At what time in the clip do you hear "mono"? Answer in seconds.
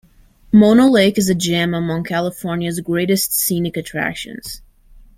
0.51-0.87